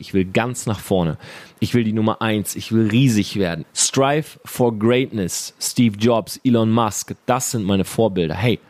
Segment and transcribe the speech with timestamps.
[0.00, 1.18] Ich will ganz nach vorne.
[1.58, 2.54] Ich will die Nummer eins.
[2.54, 3.64] Ich will riesig werden.
[3.74, 5.54] Strive for Greatness.
[5.60, 7.16] Steve Jobs, Elon Musk.
[7.26, 8.36] Das sind meine Vorbilder.
[8.36, 8.60] Hey,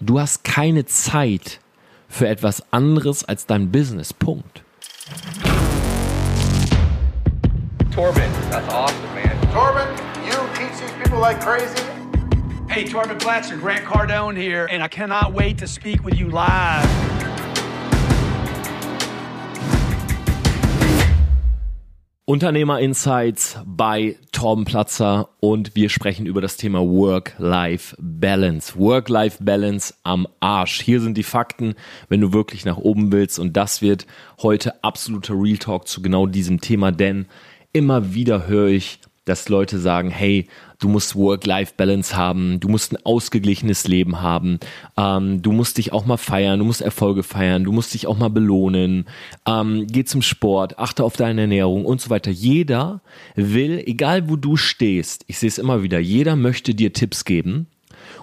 [0.00, 1.60] du hast keine Zeit
[2.08, 4.14] für etwas anderes als dein Business.
[4.14, 4.62] Punkt.
[7.94, 9.38] Torben, that's awesome, man.
[9.52, 9.86] Torben,
[10.24, 11.84] you teach these people like crazy.
[12.68, 17.11] Hey, Torben Blatcher, Grant Cardone here, and I cannot wait to speak with you live.
[22.32, 28.74] Unternehmer Insights bei Torben Platzer und wir sprechen über das Thema Work-Life-Balance.
[28.78, 30.80] Work-Life-Balance am Arsch.
[30.80, 31.74] Hier sind die Fakten,
[32.08, 34.06] wenn du wirklich nach oben willst und das wird
[34.40, 37.26] heute absoluter Real Talk zu genau diesem Thema, denn
[37.74, 40.48] immer wieder höre ich dass Leute sagen, hey,
[40.82, 44.58] du musst Work-Life-Balance haben, du musst ein ausgeglichenes Leben haben,
[44.96, 48.18] ähm, du musst dich auch mal feiern, du musst Erfolge feiern, du musst dich auch
[48.18, 49.06] mal belohnen,
[49.46, 52.30] ähm, geh zum Sport, achte auf deine Ernährung und so weiter.
[52.30, 53.00] Jeder
[53.36, 57.68] will, egal wo du stehst, ich sehe es immer wieder, jeder möchte dir Tipps geben.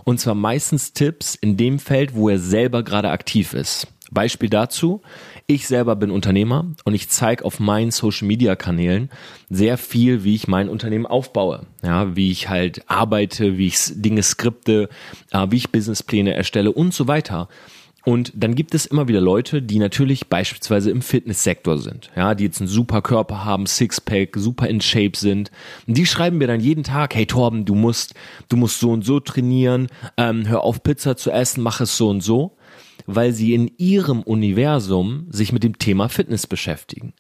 [0.04, 3.88] Und zwar meistens Tipps in dem Feld, wo er selber gerade aktiv ist.
[4.12, 5.02] Beispiel dazu,
[5.48, 9.10] ich selber bin Unternehmer und ich zeige auf meinen Social Media Kanälen
[9.50, 11.66] sehr viel, wie ich mein Unternehmen aufbaue.
[11.84, 14.90] Ja, wie ich halt arbeite, wie ich Dinge skripte,
[15.32, 17.48] äh, wie ich Businesspläne erstelle und so weiter.
[18.06, 22.46] Und dann gibt es immer wieder Leute, die natürlich beispielsweise im Fitnesssektor sind, ja, die
[22.46, 25.52] jetzt einen super Körper haben, Sixpack, super in Shape sind.
[25.86, 28.14] Und die schreiben mir dann jeden Tag, hey Torben, du musst,
[28.48, 29.88] du musst so und so trainieren,
[30.18, 32.56] ähm, hör auf Pizza zu essen, mach es so und so
[33.06, 37.14] weil sie in ihrem Universum sich mit dem Thema Fitness beschäftigen.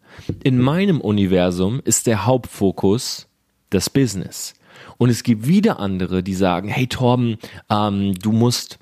[0.43, 3.27] In meinem Universum ist der Hauptfokus
[3.69, 4.53] das Business.
[4.97, 7.37] Und es gibt wieder andere, die sagen, hey Torben,
[7.69, 8.79] ähm, du musst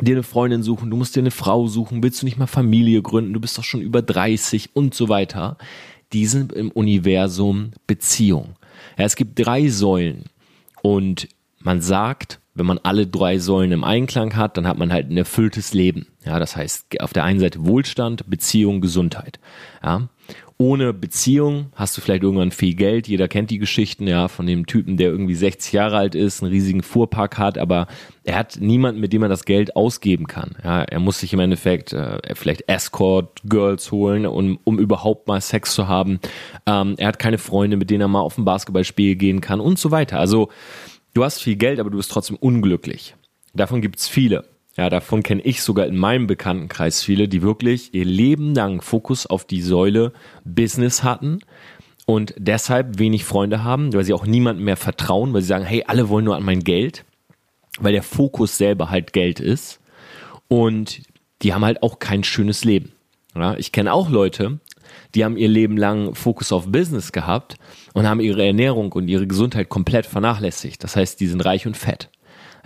[0.00, 3.02] dir eine Freundin suchen, du musst dir eine Frau suchen, willst du nicht mal Familie
[3.02, 5.56] gründen, du bist doch schon über 30 und so weiter.
[6.12, 8.56] Die sind im Universum Beziehung.
[8.98, 10.24] Ja, es gibt drei Säulen
[10.82, 15.10] und man sagt, wenn man alle drei Säulen im Einklang hat, dann hat man halt
[15.10, 16.06] ein erfülltes Leben.
[16.24, 19.38] Ja, das heißt auf der einen Seite Wohlstand, Beziehung, Gesundheit.
[19.84, 20.08] Ja,
[20.58, 23.08] ohne Beziehung hast du vielleicht irgendwann viel Geld.
[23.08, 26.50] Jeder kennt die Geschichten, ja, von dem Typen, der irgendwie 60 Jahre alt ist, einen
[26.50, 27.88] riesigen Fuhrpark hat, aber
[28.24, 30.56] er hat niemanden, mit dem er das Geld ausgeben kann.
[30.64, 35.42] Ja, er muss sich im Endeffekt äh, vielleicht Escort Girls holen, um, um überhaupt mal
[35.42, 36.20] Sex zu haben.
[36.64, 39.78] Ähm, er hat keine Freunde, mit denen er mal auf ein Basketballspiel gehen kann und
[39.78, 40.18] so weiter.
[40.18, 40.48] Also
[41.16, 43.14] du hast viel Geld, aber du bist trotzdem unglücklich.
[43.54, 44.44] Davon gibt's viele.
[44.76, 49.26] Ja, davon kenne ich sogar in meinem Bekanntenkreis viele, die wirklich ihr Leben lang Fokus
[49.26, 50.12] auf die Säule
[50.44, 51.38] Business hatten
[52.04, 55.84] und deshalb wenig Freunde haben, weil sie auch niemandem mehr vertrauen, weil sie sagen, hey,
[55.86, 57.06] alle wollen nur an mein Geld,
[57.80, 59.80] weil der Fokus selber halt Geld ist
[60.48, 61.00] und
[61.40, 62.92] die haben halt auch kein schönes Leben.
[63.34, 64.60] Ja, ich kenne auch Leute,
[65.14, 67.56] die haben ihr Leben lang Fokus auf Business gehabt
[67.96, 70.84] und haben ihre Ernährung und ihre Gesundheit komplett vernachlässigt.
[70.84, 72.10] Das heißt, die sind reich und fett.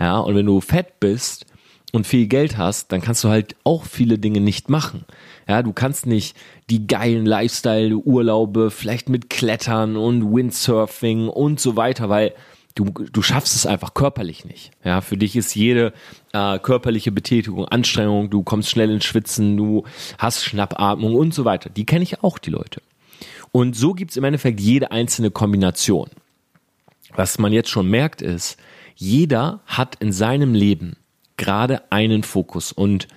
[0.01, 1.47] Ja, und wenn du fett bist
[1.93, 5.05] und viel Geld hast, dann kannst du halt auch viele Dinge nicht machen.
[5.47, 6.37] Ja, du kannst nicht
[6.69, 12.35] die geilen Lifestyle-Urlaube vielleicht mit Klettern und Windsurfing und so weiter, weil
[12.75, 14.73] du, du schaffst es einfach körperlich nicht.
[14.83, 15.93] Ja, für dich ist jede
[16.33, 19.85] äh, körperliche Betätigung Anstrengung, du kommst schnell ins Schwitzen, du
[20.19, 21.71] hast Schnappatmung und so weiter.
[21.71, 22.83] Die kenne ich auch, die Leute.
[23.53, 26.11] Und so gibt's im Endeffekt jede einzelne Kombination.
[27.15, 28.57] Was man jetzt schon merkt ist,
[28.95, 30.97] jeder hat in seinem Leben
[31.37, 33.09] gerade einen Fokus und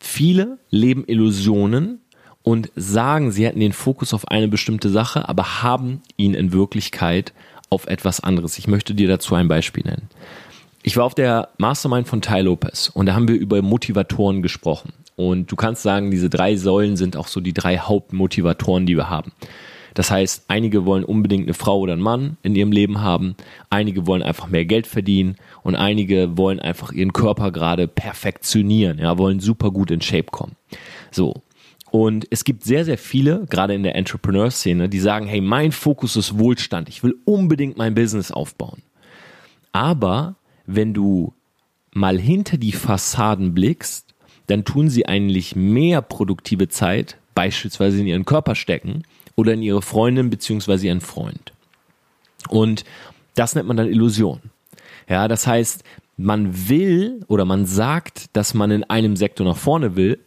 [0.00, 2.00] viele leben Illusionen
[2.42, 7.32] und sagen, sie hätten den Fokus auf eine bestimmte Sache, aber haben ihn in Wirklichkeit
[7.70, 8.58] auf etwas anderes.
[8.58, 10.08] Ich möchte dir dazu ein Beispiel nennen.
[10.82, 14.92] Ich war auf der Mastermind von Ty Lopez und da haben wir über Motivatoren gesprochen.
[15.16, 19.10] Und du kannst sagen, diese drei Säulen sind auch so die drei Hauptmotivatoren, die wir
[19.10, 19.32] haben.
[19.94, 23.36] Das heißt, einige wollen unbedingt eine Frau oder einen Mann in ihrem Leben haben,
[23.70, 29.16] einige wollen einfach mehr Geld verdienen und einige wollen einfach ihren Körper gerade perfektionieren, ja,
[29.18, 30.56] wollen super gut in Shape kommen.
[31.12, 31.42] So.
[31.92, 36.16] Und es gibt sehr, sehr viele, gerade in der Entrepreneur-Szene, die sagen, hey, mein Fokus
[36.16, 36.88] ist Wohlstand.
[36.88, 38.82] Ich will unbedingt mein Business aufbauen.
[39.70, 40.34] Aber
[40.66, 41.34] wenn du
[41.92, 44.13] mal hinter die Fassaden blickst,
[44.46, 49.04] dann tun sie eigentlich mehr produktive Zeit beispielsweise in ihren Körper stecken
[49.36, 51.52] oder in ihre Freundin beziehungsweise ihren Freund.
[52.48, 52.84] Und
[53.34, 54.40] das nennt man dann Illusion.
[55.08, 55.82] Ja, das heißt,
[56.16, 60.20] man will oder man sagt, dass man in einem Sektor nach vorne will,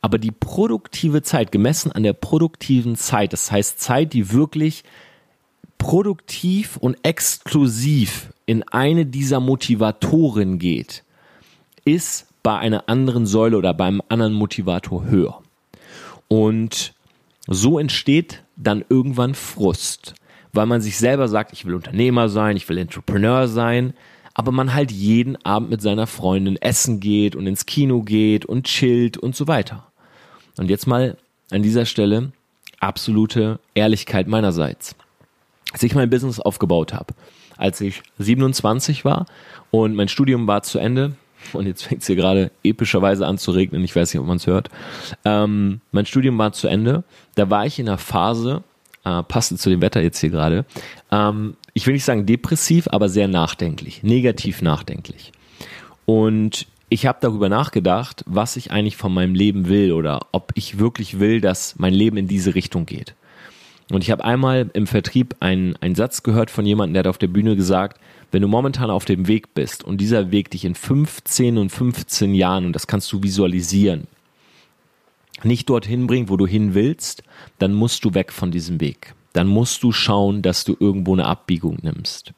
[0.00, 4.84] aber die produktive Zeit, gemessen an der produktiven Zeit, das heißt Zeit, die wirklich
[5.78, 11.02] produktiv und exklusiv in eine dieser Motivatoren geht,
[11.84, 15.40] ist bei einer anderen Säule oder beim anderen Motivator höher.
[16.28, 16.94] Und
[17.48, 20.14] So entsteht dann irgendwann Frust,
[20.52, 23.94] weil man sich selber sagt, ich will Unternehmer sein, ich will Entrepreneur sein,
[24.34, 28.66] aber man halt jeden Abend mit seiner Freundin essen geht und ins Kino geht und
[28.66, 29.86] chillt und so weiter.
[30.56, 31.16] Und jetzt mal
[31.50, 32.32] an dieser Stelle
[32.78, 34.94] absolute Ehrlichkeit meinerseits.
[35.72, 37.14] Als ich mein Business aufgebaut habe,
[37.56, 39.26] als ich 27 war
[39.70, 41.16] und mein Studium war zu Ende,
[41.52, 44.36] und jetzt fängt es hier gerade epischerweise an zu regnen, ich weiß nicht, ob man
[44.36, 44.68] es hört.
[45.24, 47.04] Ähm, mein Studium war zu Ende,
[47.34, 48.62] da war ich in einer Phase,
[49.04, 50.64] äh, passend zu dem Wetter jetzt hier gerade,
[51.10, 55.32] ähm, ich will nicht sagen depressiv, aber sehr nachdenklich, negativ nachdenklich.
[56.04, 60.78] Und ich habe darüber nachgedacht, was ich eigentlich von meinem Leben will oder ob ich
[60.78, 63.14] wirklich will, dass mein Leben in diese Richtung geht.
[63.90, 67.18] Und ich habe einmal im Vertrieb einen, einen Satz gehört von jemandem, der hat auf
[67.18, 67.98] der Bühne gesagt,
[68.32, 72.34] wenn du momentan auf dem Weg bist und dieser Weg dich in 15 und 15
[72.34, 74.08] Jahren, und das kannst du visualisieren,
[75.44, 77.22] nicht dorthin bringt, wo du hin willst,
[77.58, 79.14] dann musst du weg von diesem Weg.
[79.32, 82.32] Dann musst du schauen, dass du irgendwo eine Abbiegung nimmst.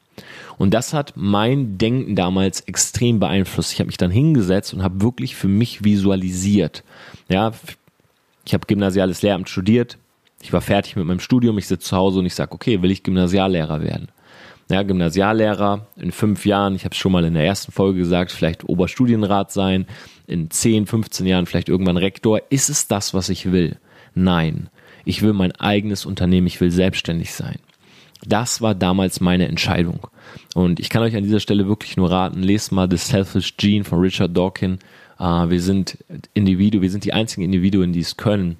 [0.57, 3.73] Und das hat mein Denken damals extrem beeinflusst.
[3.73, 6.83] Ich habe mich dann hingesetzt und habe wirklich für mich visualisiert.
[7.27, 7.51] Ja,
[8.45, 9.97] ich habe gymnasiales Lehramt studiert.
[10.41, 11.57] Ich war fertig mit meinem Studium.
[11.57, 14.09] Ich sitze zu Hause und ich sage, okay, will ich Gymnasiallehrer werden?
[14.69, 18.31] Ja, Gymnasiallehrer in fünf Jahren, ich habe es schon mal in der ersten Folge gesagt,
[18.31, 19.85] vielleicht Oberstudienrat sein,
[20.25, 22.41] in 10, 15 Jahren vielleicht irgendwann Rektor.
[22.49, 23.77] Ist es das, was ich will?
[24.15, 24.69] Nein.
[25.03, 27.59] Ich will mein eigenes Unternehmen, ich will selbstständig sein.
[28.25, 29.99] Das war damals meine Entscheidung.
[30.55, 33.83] Und ich kann euch an dieser Stelle wirklich nur raten, lest mal The Selfish Gene
[33.83, 34.79] von Richard Dawkins.
[35.17, 35.97] Uh, wir sind
[36.33, 38.57] Individuen, wir sind die einzigen Individuen, die es können,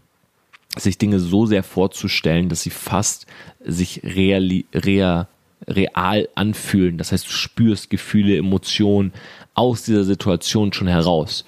[0.77, 3.25] sich Dinge so sehr vorzustellen, dass sie fast
[3.59, 5.25] sich reali, rea,
[5.67, 6.97] real anfühlen.
[6.97, 9.13] Das heißt, du spürst Gefühle, Emotionen
[9.53, 11.45] aus dieser Situation schon heraus.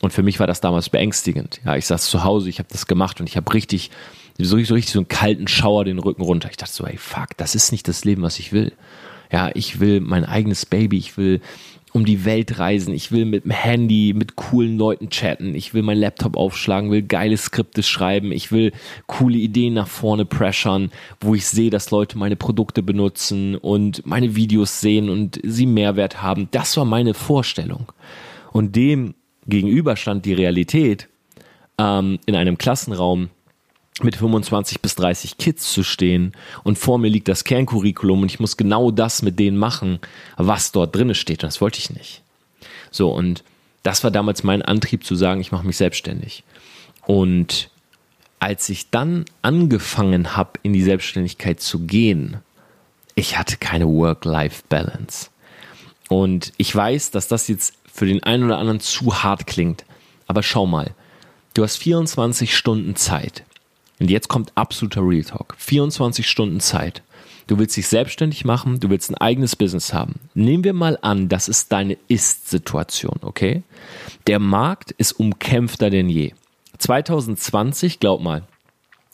[0.00, 1.60] Und für mich war das damals beängstigend.
[1.64, 3.90] Ja, ich saß zu Hause, ich habe das gemacht und ich habe richtig
[4.38, 6.48] so, so richtig so einen kalten Schauer den Rücken runter.
[6.50, 8.72] Ich dachte so, ey, fuck, das ist nicht das Leben, was ich will.
[9.30, 11.40] Ja, ich will mein eigenes Baby, ich will
[11.92, 15.82] um die Welt reisen, ich will mit dem Handy mit coolen Leuten chatten, ich will
[15.82, 18.72] meinen Laptop aufschlagen, will geile Skripte schreiben, ich will
[19.06, 20.90] coole Ideen nach vorne pressern,
[21.20, 26.22] wo ich sehe, dass Leute meine Produkte benutzen und meine Videos sehen und sie Mehrwert
[26.22, 26.48] haben.
[26.50, 27.92] Das war meine Vorstellung.
[28.52, 29.14] Und dem
[29.46, 31.08] gegenüber stand die Realität
[31.78, 33.28] ähm, in einem Klassenraum,
[34.00, 36.32] mit 25 bis 30 Kids zu stehen
[36.64, 39.98] und vor mir liegt das Kerncurriculum und ich muss genau das mit denen machen,
[40.36, 41.42] was dort drinne steht.
[41.42, 42.22] Und das wollte ich nicht.
[42.90, 43.44] So, und
[43.82, 46.44] das war damals mein Antrieb zu sagen, ich mache mich selbstständig.
[47.06, 47.68] Und
[48.38, 52.38] als ich dann angefangen habe, in die Selbstständigkeit zu gehen,
[53.14, 55.28] ich hatte keine Work-Life-Balance.
[56.08, 59.84] Und ich weiß, dass das jetzt für den einen oder anderen zu hart klingt.
[60.26, 60.94] Aber schau mal,
[61.54, 63.44] du hast 24 Stunden Zeit.
[64.02, 65.54] Und jetzt kommt absoluter Real Talk.
[65.58, 67.04] 24 Stunden Zeit.
[67.46, 70.16] Du willst dich selbstständig machen, du willst ein eigenes Business haben.
[70.34, 73.62] Nehmen wir mal an, das ist deine Ist-Situation, okay?
[74.26, 76.32] Der Markt ist umkämpfter denn je.
[76.78, 78.42] 2020, glaub mal,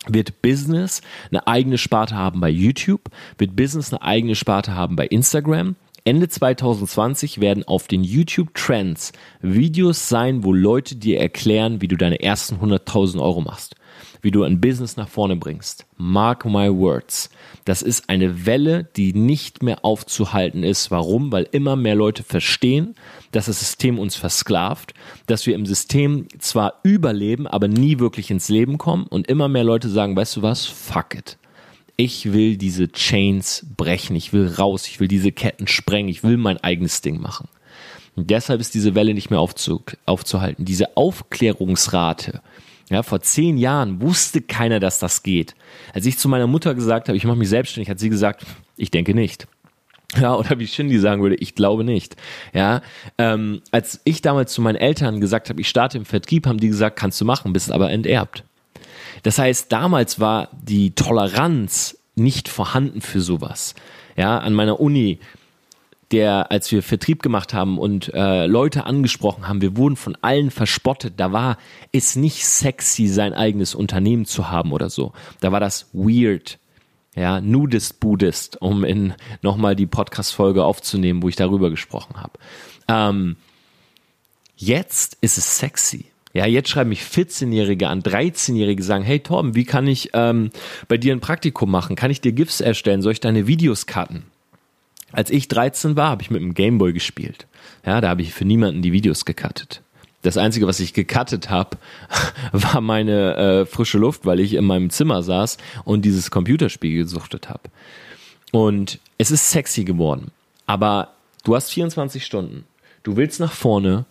[0.06, 5.06] wird Business eine eigene Sparte haben bei YouTube, wird Business eine eigene Sparte haben bei
[5.06, 5.76] Instagram.
[6.04, 9.12] Ende 2020 werden auf den YouTube Trends
[9.42, 13.74] Videos sein, wo Leute dir erklären, wie du deine ersten 100.000 Euro machst
[14.22, 15.86] wie du ein Business nach vorne bringst.
[15.96, 17.30] Mark my words.
[17.64, 20.90] Das ist eine Welle, die nicht mehr aufzuhalten ist.
[20.90, 21.32] Warum?
[21.32, 22.94] Weil immer mehr Leute verstehen,
[23.32, 24.94] dass das System uns versklavt,
[25.26, 29.64] dass wir im System zwar überleben, aber nie wirklich ins Leben kommen und immer mehr
[29.64, 30.66] Leute sagen, weißt du was?
[30.66, 31.36] Fuck it.
[31.96, 36.36] Ich will diese Chains brechen, ich will raus, ich will diese Ketten sprengen, ich will
[36.36, 37.48] mein eigenes Ding machen.
[38.14, 40.64] Und deshalb ist diese Welle nicht mehr aufzu aufzuhalten.
[40.64, 42.40] Diese Aufklärungsrate,
[42.90, 45.54] ja, vor zehn Jahren wusste keiner, dass das geht.
[45.92, 48.90] Als ich zu meiner Mutter gesagt habe, ich mache mich selbstständig, hat sie gesagt, ich
[48.90, 49.46] denke nicht.
[50.18, 52.16] Ja, oder wie Shindy sagen würde, ich glaube nicht.
[52.54, 52.80] Ja,
[53.18, 56.68] ähm, als ich damals zu meinen Eltern gesagt habe, ich starte im Vertrieb, haben die
[56.68, 58.42] gesagt, kannst du machen, bist aber enterbt.
[59.22, 63.74] Das heißt, damals war die Toleranz nicht vorhanden für sowas.
[64.16, 65.20] Ja, an meiner Uni
[66.10, 70.50] der, als wir Vertrieb gemacht haben und äh, Leute angesprochen haben, wir wurden von allen
[70.50, 71.14] verspottet.
[71.18, 71.58] Da war
[71.92, 75.12] es nicht sexy, sein eigenes Unternehmen zu haben oder so.
[75.40, 76.58] Da war das weird.
[77.14, 79.12] Ja, Nudist Buddhist, um in
[79.42, 82.38] nochmal die Podcast-Folge aufzunehmen, wo ich darüber gesprochen habe.
[82.86, 83.36] Ähm,
[84.56, 86.06] jetzt ist es sexy.
[86.32, 90.50] Ja, jetzt schreiben mich 14-Jährige an, 13-Jährige sagen, hey Torben, wie kann ich ähm,
[90.86, 91.96] bei dir ein Praktikum machen?
[91.96, 93.02] Kann ich dir GIFs erstellen?
[93.02, 94.24] Soll ich deine Videos cutten?
[95.12, 97.46] Als ich 13 war, habe ich mit dem Gameboy gespielt.
[97.84, 99.82] Ja, da habe ich für niemanden die Videos gecuttet.
[100.22, 101.78] Das Einzige, was ich gecuttet habe,
[102.52, 107.48] war meine äh, frische Luft, weil ich in meinem Zimmer saß und dieses Computerspiel gesuchtet
[107.48, 107.62] habe.
[108.52, 110.30] Und es ist sexy geworden.
[110.66, 111.12] Aber
[111.44, 112.64] du hast 24 Stunden.
[113.02, 114.04] Du willst nach vorne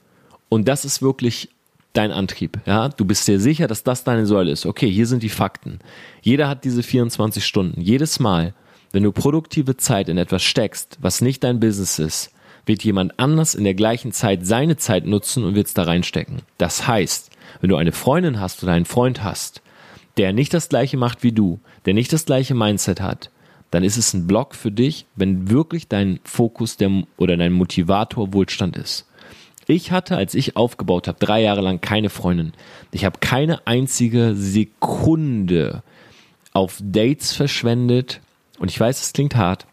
[0.49, 1.49] und das ist wirklich
[1.93, 2.59] dein Antrieb.
[2.65, 4.65] Ja, du bist dir sicher, dass das deine Säule ist.
[4.65, 5.79] Okay, hier sind die Fakten.
[6.21, 7.81] Jeder hat diese 24 Stunden.
[7.81, 8.53] Jedes Mal,
[8.91, 12.31] wenn du produktive Zeit in etwas steckst, was nicht dein Business ist,
[12.65, 16.41] wird jemand anders in der gleichen Zeit seine Zeit nutzen und wird es da reinstecken.
[16.57, 19.61] Das heißt, wenn du eine Freundin hast oder einen Freund hast,
[20.17, 23.29] der nicht das gleiche macht wie du, der nicht das gleiche Mindset hat,
[23.71, 28.33] dann ist es ein Block für dich, wenn wirklich dein Fokus der, oder dein Motivator
[28.33, 29.05] Wohlstand ist.
[29.67, 32.53] Ich hatte, als ich aufgebaut habe, drei Jahre lang keine Freundin.
[32.91, 35.83] Ich habe keine einzige Sekunde
[36.53, 38.21] auf Dates verschwendet.
[38.59, 39.67] Und ich weiß, es klingt hart,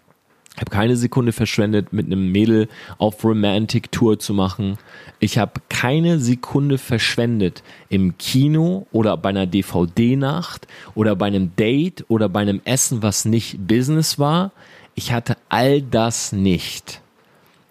[0.55, 4.79] ich habe keine Sekunde verschwendet, mit einem Mädel auf Romantic Tour zu machen.
[5.19, 12.05] Ich habe keine Sekunde verschwendet im Kino oder bei einer DVD-Nacht oder bei einem Date
[12.07, 14.53] oder bei einem Essen, was nicht Business war.
[14.95, 17.01] Ich hatte all das nicht.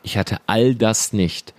[0.03, 1.53] Ich hatte all das nicht.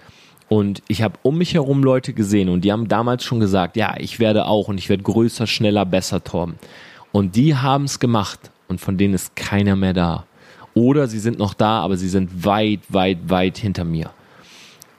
[0.50, 3.94] Und ich habe um mich herum Leute gesehen und die haben damals schon gesagt, ja,
[3.96, 6.56] ich werde auch und ich werde größer, schneller, besser, Torben.
[7.12, 10.25] Und die haben es gemacht und von denen ist keiner mehr da.
[10.75, 14.11] Oder sie sind noch da, aber sie sind weit, weit, weit hinter mir.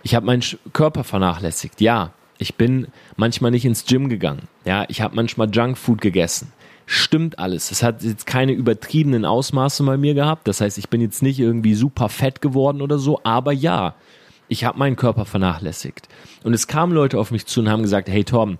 [0.03, 1.81] Ich habe meinen Körper vernachlässigt.
[1.81, 4.47] Ja, ich bin manchmal nicht ins Gym gegangen.
[4.63, 6.53] Ja, ich habe manchmal Junkfood gegessen.
[6.85, 7.71] Stimmt alles.
[7.71, 10.47] Es hat jetzt keine übertriebenen Ausmaße bei mir gehabt.
[10.47, 13.19] Das heißt, ich bin jetzt nicht irgendwie super fett geworden oder so.
[13.23, 13.95] Aber ja,
[14.47, 16.07] ich habe meinen Körper vernachlässigt.
[16.43, 18.59] Und es kamen Leute auf mich zu und haben gesagt, hey Tom,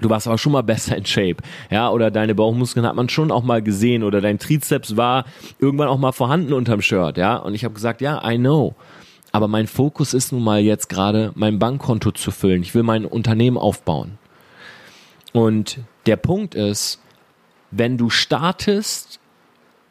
[0.00, 1.36] du warst aber schon mal besser in Shape,
[1.70, 5.24] ja, oder deine Bauchmuskeln hat man schon auch mal gesehen oder dein Trizeps war
[5.58, 8.74] irgendwann auch mal vorhanden unterm Shirt, ja, und ich habe gesagt, ja, I know.
[9.30, 12.62] Aber mein Fokus ist nun mal jetzt gerade, mein Bankkonto zu füllen.
[12.62, 14.18] Ich will mein Unternehmen aufbauen.
[15.32, 17.02] Und der Punkt ist,
[17.70, 19.20] wenn du startest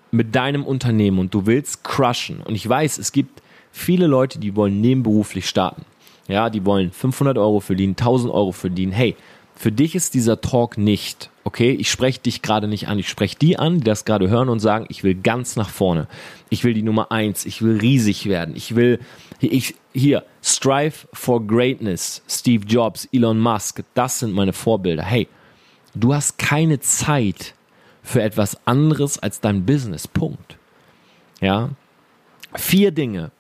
[0.10, 4.56] mit deinem Unternehmen und du willst crushen, und ich weiß, es gibt viele Leute, die
[4.56, 5.86] wollen nebenberuflich starten.
[6.28, 8.92] Ja, die wollen 500 Euro verdienen, 1000 Euro verdienen.
[8.92, 9.16] Hey,
[9.58, 11.72] für dich ist dieser Talk nicht, okay?
[11.72, 13.00] Ich spreche dich gerade nicht an.
[13.00, 16.08] Ich spreche die an, die das gerade hören und sagen, ich will ganz nach vorne.
[16.50, 17.44] Ich will die Nummer eins.
[17.46, 18.56] Ich will riesig werden.
[18.56, 19.00] Ich will,
[19.40, 22.22] ich, hier, strive for greatness.
[22.30, 25.04] Steve Jobs, Elon Musk, das sind meine Vorbilder.
[25.04, 25.28] Hey,
[25.96, 27.56] du hast keine Zeit
[28.04, 30.08] für etwas anderes als dein Business.
[30.08, 30.58] Punkt.
[31.42, 31.72] Ja?
[32.54, 33.32] Vier Dinge,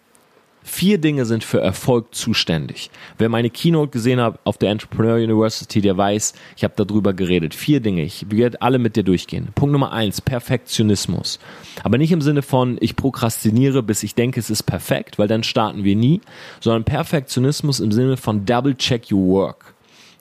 [0.69, 2.91] Vier Dinge sind für Erfolg zuständig.
[3.17, 7.55] Wer meine Keynote gesehen hat auf der Entrepreneur University, der weiß, ich habe darüber geredet.
[7.55, 8.03] Vier Dinge.
[8.03, 9.47] Ich werde alle mit dir durchgehen.
[9.55, 11.39] Punkt Nummer eins, Perfektionismus.
[11.83, 15.43] Aber nicht im Sinne von, ich prokrastiniere, bis ich denke, es ist perfekt, weil dann
[15.43, 16.19] starten wir nie,
[16.59, 19.73] sondern Perfektionismus im Sinne von double check your work.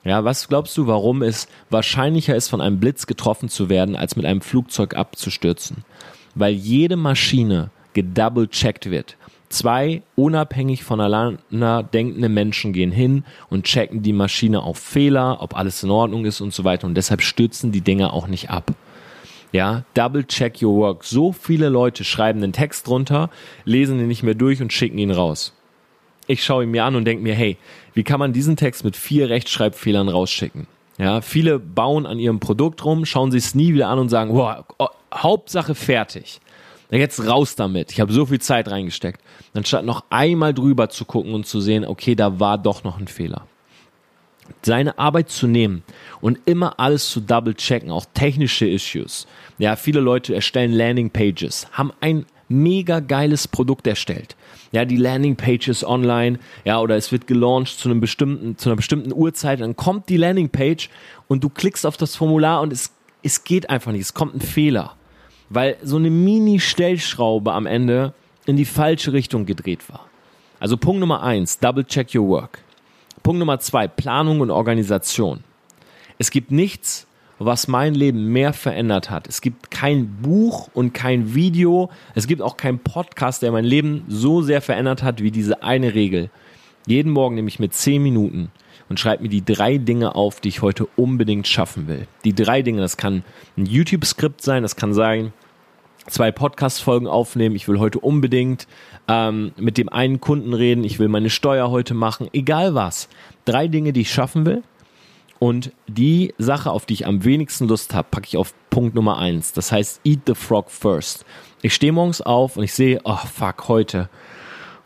[0.04, 4.14] Ja, was glaubst du, warum es wahrscheinlicher ist, von einem Blitz getroffen zu werden, als
[4.14, 5.78] mit einem Flugzeug abzustürzen?
[6.36, 9.16] Weil jede Maschine gedouble checkt wird.
[9.56, 15.82] Zwei unabhängig voneinander denkende Menschen gehen hin und checken die Maschine auf Fehler, ob alles
[15.82, 16.86] in Ordnung ist und so weiter.
[16.86, 18.74] Und deshalb stürzen die Dinge auch nicht ab.
[19.52, 21.04] Ja, double check your work.
[21.04, 23.30] So viele Leute schreiben den Text drunter,
[23.64, 25.54] lesen ihn nicht mehr durch und schicken ihn raus.
[26.26, 27.56] Ich schaue ihn mir an und denke mir, hey,
[27.94, 30.66] wie kann man diesen Text mit vier Rechtschreibfehlern rausschicken?
[30.98, 34.34] Ja, viele bauen an ihrem Produkt rum, schauen sich es nie wieder an und sagen,
[34.34, 36.40] wow, oh, Hauptsache fertig.
[36.90, 37.92] Jetzt raus damit.
[37.92, 39.20] Ich habe so viel Zeit reingesteckt.
[39.54, 43.08] Anstatt noch einmal drüber zu gucken und zu sehen, okay, da war doch noch ein
[43.08, 43.46] Fehler.
[44.62, 45.82] Seine Arbeit zu nehmen
[46.20, 49.26] und immer alles zu double checken, auch technische Issues.
[49.58, 54.36] Ja, viele Leute erstellen Landing Pages, haben ein mega geiles Produkt erstellt.
[54.70, 58.68] Ja, die Landing Page ist online, ja, oder es wird gelauncht zu einem bestimmten, zu
[58.68, 60.90] einer bestimmten Uhrzeit, dann kommt die Landing Page
[61.26, 62.92] und du klickst auf das Formular und es,
[63.24, 64.96] es geht einfach nicht, es kommt ein Fehler
[65.48, 68.12] weil so eine Mini-Stellschraube am Ende
[68.46, 70.06] in die falsche Richtung gedreht war.
[70.60, 72.60] Also Punkt Nummer eins, double check your work.
[73.22, 75.44] Punkt Nummer zwei, Planung und Organisation.
[76.18, 77.06] Es gibt nichts,
[77.38, 79.28] was mein Leben mehr verändert hat.
[79.28, 81.90] Es gibt kein Buch und kein Video.
[82.14, 85.94] Es gibt auch keinen Podcast, der mein Leben so sehr verändert hat wie diese eine
[85.94, 86.30] Regel.
[86.86, 88.50] Jeden Morgen nehme ich mir zehn Minuten
[88.88, 92.06] und schreibe mir die drei Dinge auf, die ich heute unbedingt schaffen will.
[92.24, 93.24] Die drei Dinge, das kann
[93.56, 95.32] ein YouTube-Skript sein, das kann sein,
[96.08, 98.66] zwei Podcast-Folgen aufnehmen, ich will heute unbedingt
[99.08, 103.08] ähm, mit dem einen Kunden reden, ich will meine Steuer heute machen, egal was.
[103.44, 104.62] Drei Dinge, die ich schaffen will.
[105.38, 109.18] Und die Sache, auf die ich am wenigsten Lust habe, packe ich auf Punkt Nummer
[109.18, 109.52] eins.
[109.52, 111.26] Das heißt, eat the frog first.
[111.60, 114.08] Ich stehe morgens auf und ich sehe, oh fuck, heute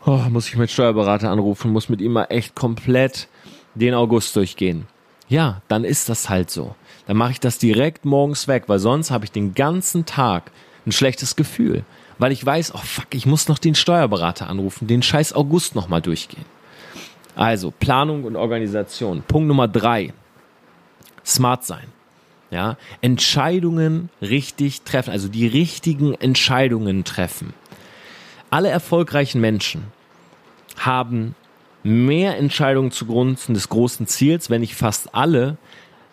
[0.05, 3.27] oh, muss ich meinen Steuerberater anrufen, muss mit ihm mal echt komplett
[3.75, 4.87] den August durchgehen.
[5.29, 6.75] Ja, dann ist das halt so.
[7.07, 10.51] Dann mache ich das direkt morgens weg, weil sonst habe ich den ganzen Tag
[10.85, 11.83] ein schlechtes Gefühl,
[12.17, 16.01] weil ich weiß, oh fuck, ich muss noch den Steuerberater anrufen, den scheiß August nochmal
[16.01, 16.45] durchgehen.
[17.35, 19.23] Also Planung und Organisation.
[19.27, 20.13] Punkt Nummer drei.
[21.25, 21.87] Smart sein.
[22.49, 27.53] Ja, Entscheidungen richtig treffen, also die richtigen Entscheidungen treffen.
[28.49, 29.85] Alle erfolgreichen Menschen
[30.77, 31.33] haben
[31.83, 35.57] mehr Entscheidungen zugunsten des großen Ziels, wenn nicht fast alle,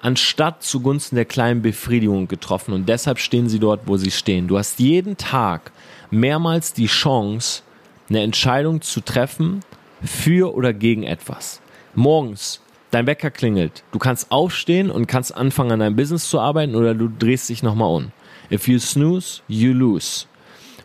[0.00, 2.72] anstatt zugunsten der kleinen Befriedigung getroffen.
[2.72, 4.48] Und deshalb stehen sie dort, wo sie stehen.
[4.48, 5.72] Du hast jeden Tag
[6.10, 7.62] mehrmals die Chance,
[8.08, 9.60] eine Entscheidung zu treffen
[10.02, 11.60] für oder gegen etwas.
[11.94, 12.60] Morgens,
[12.90, 13.82] dein Wecker klingelt.
[13.92, 17.62] Du kannst aufstehen und kannst anfangen, an deinem Business zu arbeiten oder du drehst dich
[17.62, 18.12] nochmal um.
[18.50, 20.26] If you snooze, you lose.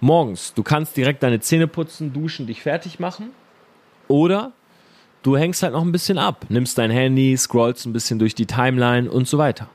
[0.01, 3.29] Morgens, du kannst direkt deine Zähne putzen, duschen, dich fertig machen.
[4.09, 4.51] Oder
[5.23, 8.45] du hängst halt noch ein bisschen ab, nimmst dein Handy, scrollst ein bisschen durch die
[8.45, 9.69] Timeline und so weiter.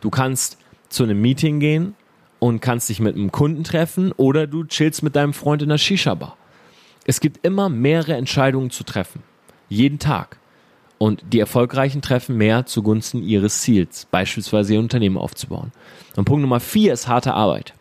[0.00, 0.58] Du kannst
[0.88, 1.94] zu einem Meeting gehen
[2.38, 5.78] und kannst dich mit einem Kunden treffen oder du chillst mit deinem Freund in der
[5.78, 6.36] Shisha-Bar.
[7.06, 9.22] Es gibt immer mehrere Entscheidungen zu treffen.
[9.68, 10.38] Jeden Tag.
[10.98, 15.72] Und die Erfolgreichen treffen mehr zugunsten ihres Ziels, beispielsweise ihr Unternehmen aufzubauen.
[16.16, 17.72] Und Punkt Nummer vier ist harte Arbeit.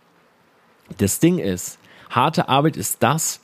[0.97, 1.79] Das Ding ist,
[2.09, 3.41] harte Arbeit ist das,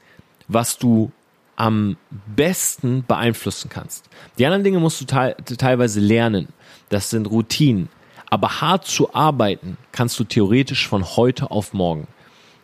[0.48, 1.12] was du
[1.56, 1.98] am
[2.36, 4.10] besten beeinflussen kannst.
[4.38, 6.50] Die anderen Dinge musst du te teilweise lernen.
[6.90, 7.90] Das sind Routinen.
[8.30, 12.08] Aber hart zu arbeiten kannst du theoretisch von heute auf morgen.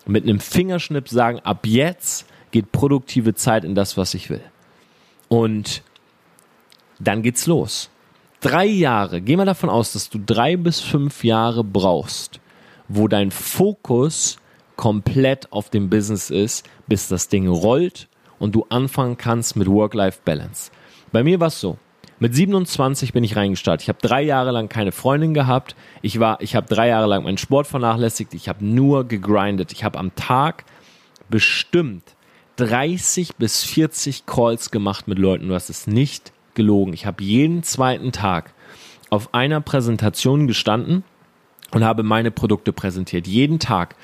[0.06, 4.42] Mit einem Fingerschnipp sagen, ab jetzt geht produktive Zeit in das, was ich will.
[5.30, 5.84] Und
[7.00, 7.90] dann geht's los.
[8.42, 12.40] Drei Jahre, geh mal davon aus, dass du drei bis fünf Jahre brauchst,
[12.88, 14.38] wo dein Fokus
[14.76, 18.10] komplett auf dem Business ist, bis das Ding rollt
[18.42, 20.72] und du anfangen kannst mit Work-Life-Balance.
[21.12, 21.78] Bei mir war es so.
[22.20, 23.84] Mit 27 bin ich reingestartet.
[23.84, 25.76] Ich habe drei Jahre lang keine Freundin gehabt.
[26.02, 28.34] Ich ich habe drei Jahre lang meinen Sport vernachlässigt.
[28.34, 29.72] Ich habe nur gegrindet.
[29.72, 30.66] Ich habe am Tag
[31.30, 32.16] bestimmt
[32.58, 35.48] 30 bis 40 Calls gemacht mit Leuten.
[35.48, 36.94] Du hast es nicht gelogen.
[36.94, 38.54] Ich habe jeden zweiten Tag
[39.10, 41.04] auf einer Präsentation gestanden
[41.72, 43.28] und habe meine Produkte präsentiert.
[43.28, 43.96] Jeden Tag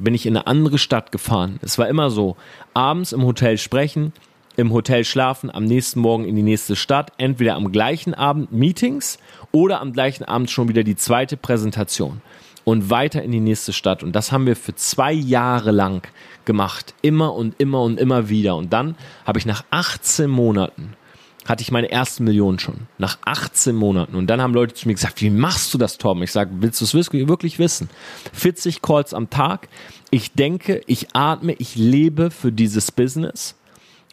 [0.00, 1.58] bin ich in eine andere Stadt gefahren.
[1.62, 2.36] Es war immer so,
[2.74, 4.12] abends im Hotel sprechen,
[4.56, 9.18] im Hotel schlafen, am nächsten Morgen in die nächste Stadt, entweder am gleichen Abend Meetings
[9.52, 12.20] oder am gleichen Abend schon wieder die zweite Präsentation
[12.64, 14.02] und weiter in die nächste Stadt.
[14.02, 16.06] Und das haben wir für zwei Jahre lang
[16.44, 16.94] gemacht.
[17.02, 18.56] Immer und immer und immer wieder.
[18.56, 20.94] Und dann habe ich nach 18 Monaten
[21.46, 22.86] hatte ich meine ersten Millionen schon.
[22.98, 24.14] Nach 18 Monaten.
[24.14, 26.22] Und dann haben Leute zu mir gesagt, wie machst du das, Torben?
[26.22, 27.88] Ich sage, willst du es wirklich wissen?
[28.32, 29.68] 40 Calls am Tag.
[30.10, 33.56] Ich denke, ich atme, ich lebe für dieses Business.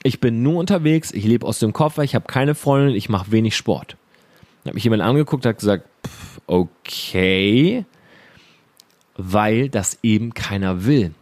[0.04, 3.32] Ich bin nur unterwegs, ich lebe aus dem Koffer, ich habe keine Freundin, ich mache
[3.32, 3.98] wenig Sport.
[4.64, 7.84] Dann hat mich jemand angeguckt, hat gesagt, pff, okay,
[9.18, 11.14] weil das eben keiner will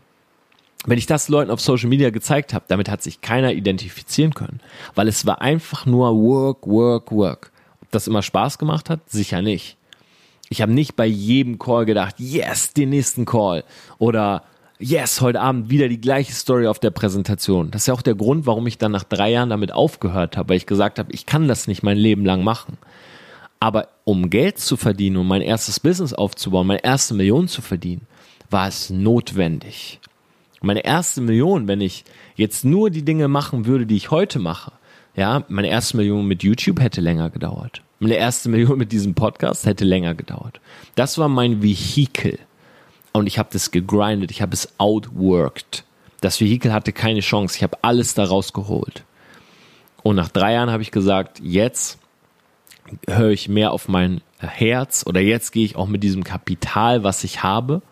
[0.85, 4.59] wenn ich das Leuten auf Social Media gezeigt habe, damit hat sich keiner identifizieren können,
[4.93, 7.51] weil es war einfach nur Work, Work, Work.
[7.81, 9.09] Ob das immer Spaß gemacht hat?
[9.09, 9.77] Sicher nicht.
[10.49, 13.63] Ich habe nicht bei jedem Call gedacht, yes, den nächsten Call
[13.97, 14.43] oder
[14.77, 17.71] yes, heute Abend wieder die gleiche Story auf der Präsentation.
[17.71, 20.49] Das ist ja auch der Grund, warum ich dann nach drei Jahren damit aufgehört habe,
[20.49, 22.77] weil ich gesagt habe, ich kann das nicht mein Leben lang machen.
[23.59, 28.05] Aber um Geld zu verdienen, um mein erstes Business aufzubauen, meine erste Million zu verdienen,
[28.49, 29.99] war es notwendig.
[30.65, 34.71] Meine erste Million, wenn ich jetzt nur die Dinge machen würde, die ich heute mache,
[35.15, 37.83] ja, meine erste Million mit YouTube hätte länger gedauert.
[37.99, 40.59] Meine erste Million mit diesem Podcast hätte länger gedauert.
[40.95, 42.39] Das war mein Vehikel.
[43.13, 45.83] Und ich habe das gegrindet, ich habe es outworked.
[46.19, 49.03] Das Vehikel hatte keine Chance, ich habe alles daraus geholt.
[50.01, 51.99] Und nach drei Jahren habe ich gesagt, jetzt
[53.07, 57.23] höre ich mehr auf mein Herz oder jetzt gehe ich auch mit diesem Kapital, was
[57.23, 57.83] ich habe,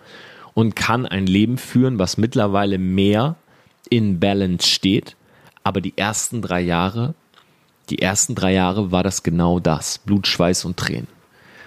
[0.54, 3.36] und kann ein Leben führen, was mittlerweile mehr
[3.89, 5.16] in Balance steht.
[5.63, 7.13] Aber die ersten drei Jahre,
[7.89, 10.00] die ersten drei Jahre war das genau das.
[10.00, 11.08] Blut, Schweiß und Tränen.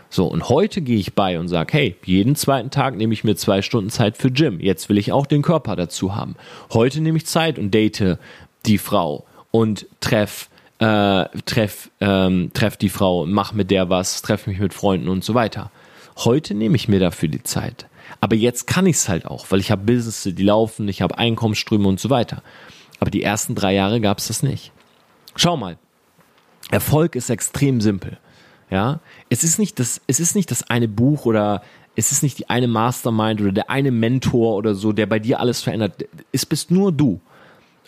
[0.09, 3.35] So, und heute gehe ich bei und sage, hey, jeden zweiten Tag nehme ich mir
[3.35, 4.61] zwei Stunden Zeit für Gym.
[4.61, 6.37] Jetzt will ich auch den Körper dazu haben.
[6.73, 8.19] Heute nehme ich Zeit und date
[8.67, 14.47] die Frau und treff, äh, treff, ähm, treff die Frau, mach mit der was, treff
[14.47, 15.71] mich mit Freunden und so weiter.
[16.19, 17.87] Heute nehme ich mir dafür die Zeit.
[18.21, 21.19] Aber jetzt kann ich es halt auch, weil ich habe Business, die laufen, ich habe
[21.19, 22.43] Einkommensströme und so weiter.
[23.01, 24.73] Aber die ersten drei Jahre gab es das nicht.
[25.35, 25.79] Schau mal,
[26.71, 28.19] Erfolg ist extrem simpel.
[28.71, 31.63] Ja, es ist nicht das, es ist nicht das eine Buch oder
[31.95, 35.41] es ist nicht die eine Mastermind oder der eine Mentor oder so, der bei dir
[35.41, 36.05] alles verändert.
[36.33, 37.21] Es bist nur du.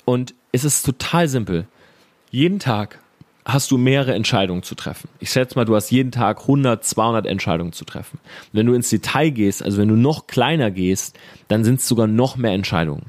[0.04, 1.66] Und es ist total simpel.
[2.30, 3.00] Jeden Tag
[3.48, 5.08] hast du mehrere Entscheidungen zu treffen.
[5.20, 8.20] Ich schätze mal, du hast jeden Tag 100, 200 Entscheidungen zu treffen.
[8.52, 12.06] Wenn du ins Detail gehst, also wenn du noch kleiner gehst, dann sind es sogar
[12.06, 13.06] noch mehr Entscheidungen.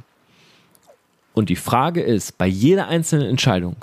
[1.34, 3.76] Und die Frage ist, bei jeder einzelnen Entscheidung,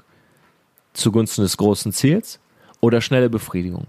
[0.95, 2.41] zugunsten des großen Ziels
[2.81, 3.87] oder schnelle Befriedigung?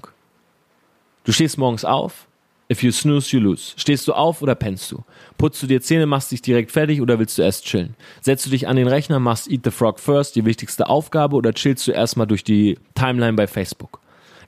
[1.23, 2.27] Du stehst morgens auf,
[2.71, 3.73] if you snooze, you lose.
[3.77, 5.03] Stehst du auf oder pennst du?
[5.37, 7.95] Putzt du dir Zähne, machst dich direkt fertig oder willst du erst chillen?
[8.21, 11.53] Setzt du dich an den Rechner, machst Eat the Frog First, die wichtigste Aufgabe, oder
[11.53, 13.99] chillst du erstmal durch die Timeline bei Facebook?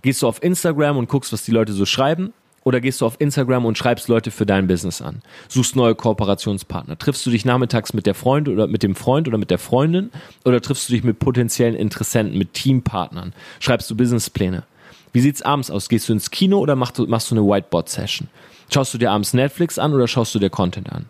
[0.02, 2.34] Gehst du auf Instagram und guckst, was die Leute so schreiben?
[2.64, 5.22] Oder gehst du auf Instagram und schreibst Leute für dein Business an?
[5.48, 6.98] Suchst neue Kooperationspartner?
[6.98, 10.12] Triffst du dich nachmittags mit der Freund oder mit dem Freund oder mit der Freundin?
[10.46, 13.34] Oder triffst du dich mit potenziellen Interessenten, mit Teampartnern?
[13.60, 14.64] Schreibst du Businesspläne?
[15.12, 15.90] Wie sieht's abends aus?
[15.90, 18.28] Gehst du ins Kino oder machst du, machst du eine Whiteboard-Session?
[18.72, 21.06] Schaust du dir abends Netflix an oder schaust du dir Content an?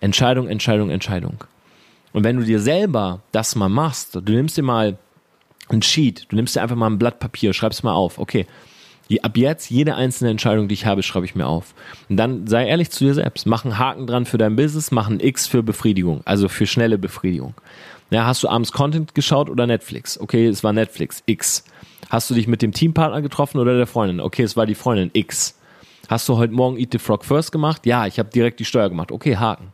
[0.00, 1.44] Entscheidung, Entscheidung, Entscheidung.
[2.12, 4.98] Und wenn du dir selber das mal machst, du nimmst dir mal
[5.68, 8.46] ein Sheet, du nimmst dir einfach mal ein Blatt Papier, schreibst mal auf, okay,
[9.20, 11.74] ab jetzt jede einzelne Entscheidung, die ich habe, schreibe ich mir auf.
[12.08, 13.46] Und dann sei ehrlich zu dir selbst.
[13.46, 16.96] Mach einen Haken dran für dein Business, mach ein X für Befriedigung, also für schnelle
[16.96, 17.54] Befriedigung.
[18.10, 20.18] Ja, hast du abends Content geschaut oder Netflix?
[20.18, 21.64] Okay, es war Netflix, X.
[22.12, 24.20] Hast du dich mit dem Teampartner getroffen oder der Freundin?
[24.20, 25.58] Okay, es war die Freundin, X.
[26.10, 27.86] Hast du heute Morgen Eat the Frog First gemacht?
[27.86, 29.10] Ja, ich habe direkt die Steuer gemacht.
[29.10, 29.72] Okay, Haken.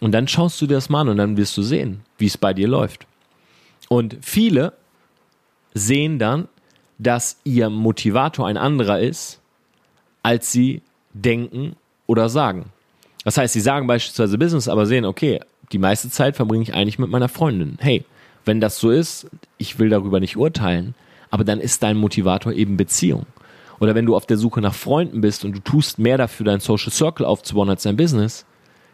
[0.00, 2.38] Und dann schaust du dir das mal an und dann wirst du sehen, wie es
[2.38, 3.06] bei dir läuft.
[3.90, 4.72] Und viele
[5.74, 6.48] sehen dann,
[6.96, 9.38] dass ihr Motivator ein anderer ist,
[10.22, 10.80] als sie
[11.12, 12.70] denken oder sagen.
[13.26, 16.98] Das heißt, sie sagen beispielsweise Business, aber sehen, okay, die meiste Zeit verbringe ich eigentlich
[16.98, 17.76] mit meiner Freundin.
[17.78, 18.06] Hey,
[18.46, 19.26] wenn das so ist,
[19.58, 20.94] ich will darüber nicht urteilen,
[21.32, 23.24] aber dann ist dein Motivator eben Beziehung.
[23.80, 26.60] Oder wenn du auf der Suche nach Freunden bist und du tust mehr dafür, dein
[26.60, 28.44] Social Circle aufzubauen als dein Business,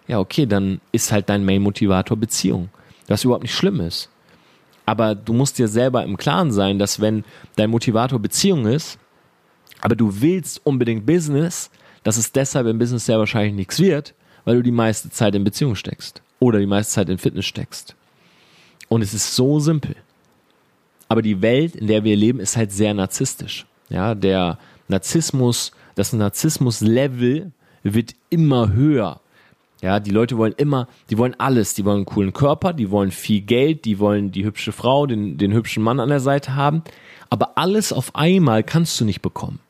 [0.06, 2.70] ja, okay, dann ist halt dein Main-Motivator Beziehung.
[3.08, 4.08] Was überhaupt nicht schlimm ist.
[4.86, 7.24] Aber du musst dir selber im Klaren sein, dass wenn
[7.56, 8.98] dein Motivator Beziehung ist,
[9.80, 11.70] aber du willst unbedingt Business,
[12.04, 15.44] dass es deshalb im Business sehr wahrscheinlich nichts wird, weil du die meiste Zeit in
[15.44, 17.96] Beziehung steckst oder die meiste Zeit in Fitness steckst.
[18.88, 19.96] Und es ist so simpel.
[21.08, 23.66] Aber die Welt, in der wir leben, ist halt sehr narzisstisch.
[23.88, 29.20] Ja, der Narzissmus, das Narzissmus-Level wird immer höher.
[29.80, 31.74] Ja, die Leute wollen immer, die wollen alles.
[31.74, 35.38] Die wollen einen coolen Körper, die wollen viel Geld, die wollen die hübsche Frau, den,
[35.38, 36.82] den hübschen Mann an der Seite haben.
[37.30, 39.60] Aber alles auf einmal kannst du nicht bekommen.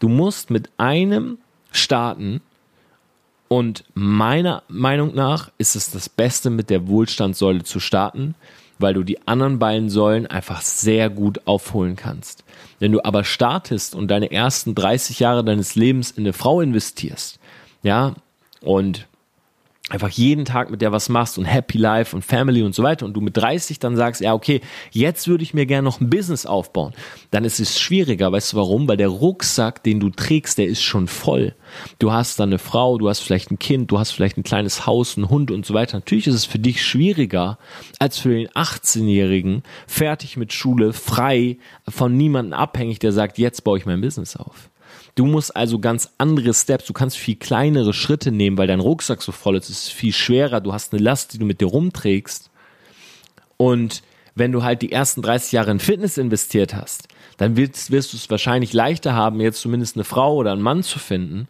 [0.00, 1.38] Du musst mit einem
[1.70, 2.40] starten.
[3.48, 8.34] Und meiner Meinung nach ist es das Beste, mit der Wohlstandssäule zu starten,
[8.78, 12.44] weil du die anderen beiden Säulen einfach sehr gut aufholen kannst.
[12.78, 17.38] Wenn du aber startest und deine ersten 30 Jahre deines Lebens in eine Frau investierst,
[17.82, 18.14] ja,
[18.60, 19.06] und
[19.90, 23.04] einfach jeden Tag mit der was machst und Happy Life und Family und so weiter
[23.04, 26.08] und du mit 30 dann sagst, ja, okay, jetzt würde ich mir gerne noch ein
[26.08, 26.94] Business aufbauen,
[27.30, 28.32] dann ist es schwieriger.
[28.32, 28.88] Weißt du warum?
[28.88, 31.54] Weil der Rucksack, den du trägst, der ist schon voll.
[31.98, 34.86] Du hast dann eine Frau, du hast vielleicht ein Kind, du hast vielleicht ein kleines
[34.86, 35.98] Haus, einen Hund und so weiter.
[35.98, 37.58] Natürlich ist es für dich schwieriger
[37.98, 43.76] als für den 18-Jährigen, fertig mit Schule, frei, von niemandem abhängig, der sagt, jetzt baue
[43.76, 44.70] ich mein Business auf.
[45.14, 49.22] Du musst also ganz andere Steps, du kannst viel kleinere Schritte nehmen, weil dein Rucksack
[49.22, 49.70] so voll ist.
[49.70, 52.50] Es ist viel schwerer, du hast eine Last, die du mit dir rumträgst.
[53.56, 54.02] Und
[54.34, 58.16] wenn du halt die ersten 30 Jahre in Fitness investiert hast, dann wirst, wirst du
[58.16, 61.46] es wahrscheinlich leichter haben, jetzt zumindest eine Frau oder einen Mann zu finden,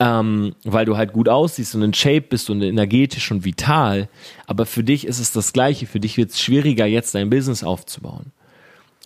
[0.00, 4.08] ähm, weil du halt gut aussiehst und in Shape bist und energetisch und vital.
[4.46, 5.86] Aber für dich ist es das Gleiche.
[5.86, 8.32] Für dich wird es schwieriger, jetzt dein Business aufzubauen.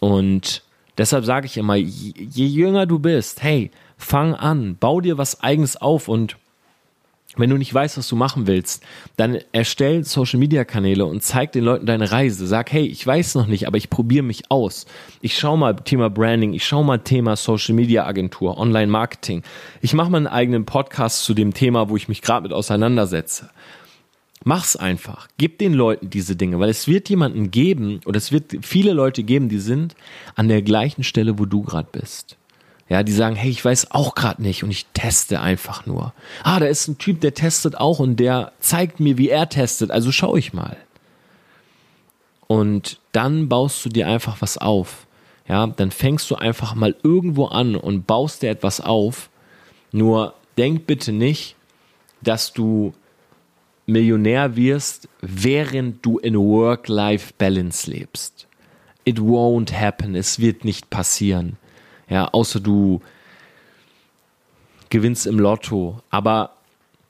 [0.01, 0.63] Und
[0.99, 5.77] Deshalb sage ich immer, je, jünger du bist, hey, fang an, bau dir was eigenes
[5.77, 6.37] auf und
[7.37, 8.85] wenn du nicht weißt, was du machen willst,
[9.17, 12.47] dann erstell Social Media Kanäle und zeig den Leuten deine Reise.
[12.47, 14.85] Sag, hey, ich weiß noch nicht, aber ich probiere mich aus.
[15.23, 19.43] Ich schau mal Thema Branding, ich schau mal Thema Social Media Agentur, Online Marketing.
[19.81, 23.49] Ich mache mal einen eigenen Podcast zu dem Thema, wo ich mich gerade mit auseinandersetze.
[24.45, 25.29] Mach's einfach.
[25.39, 29.23] Gib den Leuten diese Dinge, weil es wird jemanden geben oder es wird viele Leute
[29.23, 29.95] geben, die sind
[30.35, 32.37] an der gleichen Stelle, wo du gerade bist.
[32.89, 36.13] Ja, die sagen, hey, ich weiß auch gerade nicht und ich teste einfach nur.
[36.43, 39.91] Ah, da ist ein Typ, der testet auch und der zeigt mir, wie er testet,
[39.91, 40.77] also schau ich mal.
[42.49, 45.07] Und dann baust du dir einfach was auf.
[45.49, 49.31] Ja, dann fängst du einfach mal irgendwo an und baust dir etwas auf.
[49.91, 51.57] Nur denk bitte nicht,
[52.21, 52.93] dass du
[53.93, 58.49] Millionär wirst, während du in Work-Life-Balance lebst.
[59.05, 60.15] It won't happen.
[60.15, 61.57] Es wird nicht passieren.
[62.09, 63.01] Ja, außer du
[64.91, 66.01] gewinnst im Lotto.
[66.11, 66.51] Aber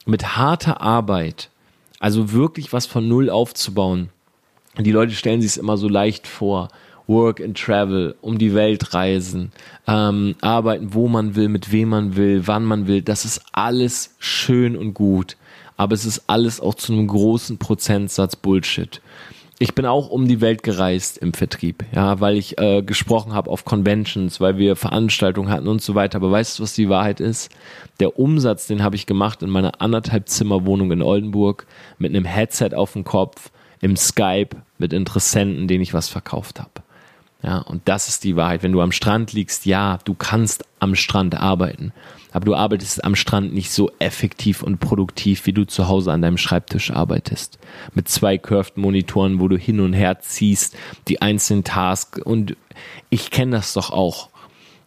[0.07, 1.51] mit harter Arbeit,
[1.99, 4.11] also wirklich was von Null aufzubauen.
[4.79, 6.69] Die Leute stellen sich es immer so leicht vor.
[7.07, 9.53] Work and Travel, um die Welt reisen,
[9.87, 13.03] ähm, arbeiten, wo man will, mit wem man will, wann man will.
[13.03, 15.37] Das ist alles schön und gut.
[15.77, 19.01] Aber es ist alles auch zu einem großen Prozentsatz Bullshit.
[19.59, 23.49] Ich bin auch um die Welt gereist im Vertrieb, ja, weil ich äh, gesprochen habe
[23.49, 26.17] auf Conventions, weil wir Veranstaltungen hatten und so weiter.
[26.17, 27.49] Aber weißt du, was die Wahrheit ist?
[28.01, 31.67] Der Umsatz, den habe ich gemacht in meiner anderthalb Zimmer Wohnung in Oldenburg
[31.99, 36.83] mit einem Headset auf dem Kopf, im Skype mit Interessenten, denen ich was verkauft habe.
[37.45, 38.65] Ja, und das ist die Wahrheit.
[38.65, 41.93] Wenn du am Strand liegst, ja, du kannst am Strand arbeiten
[42.33, 46.23] aber du arbeitest am Strand nicht so effektiv und produktiv, wie du zu Hause an
[46.23, 47.59] deinem Schreibtisch arbeitest.
[47.95, 50.77] Mit zwei curved Monitoren, wo du hin und her ziehst,
[51.09, 52.57] die einzelnen Tasks und
[53.11, 54.31] ich kenne das doch auch.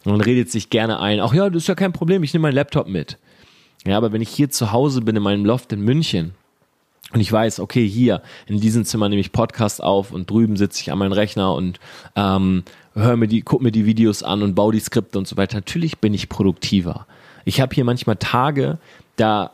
[0.04, 2.54] Man redet sich gerne ein, ach ja, das ist ja kein Problem, ich nehme meinen
[2.54, 3.18] Laptop mit.
[3.86, 6.34] Ja, aber wenn ich hier zu Hause bin in meinem Loft in München
[7.12, 10.80] und ich weiß, okay, hier in diesem Zimmer nehme ich Podcast auf und drüben sitze
[10.80, 11.78] ich an meinem Rechner und
[12.16, 15.36] ähm, höre mir die, guck mir die Videos an und baue die Skripte und so
[15.36, 15.56] weiter.
[15.56, 17.06] Natürlich bin ich produktiver.
[17.46, 18.78] Ich habe hier manchmal Tage,
[19.14, 19.52] da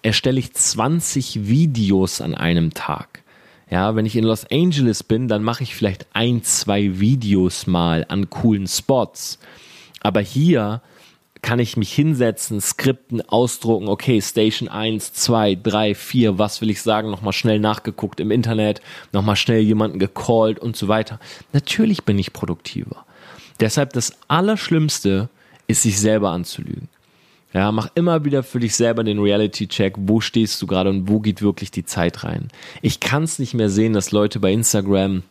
[0.00, 3.24] erstelle ich 20 Videos an einem Tag.
[3.68, 8.06] Ja, wenn ich in Los Angeles bin, dann mache ich vielleicht ein, zwei Videos mal
[8.08, 9.40] an coolen Spots.
[10.02, 10.82] Aber hier
[11.42, 16.80] kann ich mich hinsetzen, skripten, ausdrucken, okay, Station 1, 2, 3, 4, was will ich
[16.80, 18.80] sagen, nochmal schnell nachgeguckt im Internet,
[19.12, 21.18] nochmal schnell jemanden gecallt und so weiter.
[21.52, 23.04] Natürlich bin ich produktiver.
[23.58, 25.28] Deshalb das Allerschlimmste
[25.66, 26.88] ist, sich selber anzulügen.
[27.56, 31.20] Ja, mach immer wieder für dich selber den Reality-Check, wo stehst du gerade und wo
[31.20, 32.48] geht wirklich die Zeit rein.
[32.82, 35.22] Ich kann es nicht mehr sehen, dass Leute bei Instagram